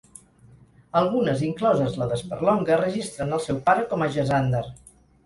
[1.01, 4.65] Algunes, incloses la de Sperlonga, registren el seu pare com Agesander.